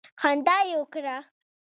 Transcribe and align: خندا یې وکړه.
خندا 0.21 0.57
یې 0.69 0.75
وکړه. 0.81 1.17